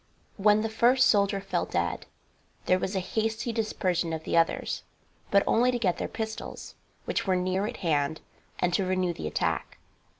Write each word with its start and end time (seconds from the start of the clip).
When 0.37 0.61
the 0.61 0.67
first 0.67 1.05
soldier 1.05 1.39
fell 1.39 1.67
dead 1.67 2.07
there 2.65 2.79
was 2.79 2.95
a 2.95 2.99
hasty 2.99 3.51
dispersion 3.51 4.13
of 4.13 4.23
the 4.23 4.35
others, 4.35 4.81
but 5.29 5.43
only 5.45 5.69
to 5.69 5.77
get 5.77 5.99
their 5.99 6.07
pistols, 6.07 6.73
which 7.05 7.27
were 7.27 7.35
near 7.35 7.67
at 7.67 7.77
hand, 7.85 8.19
and 8.57 8.73
to 8.73 8.83
renew 8.83 9.13
the 9.13 9.27
attack. 9.27 9.77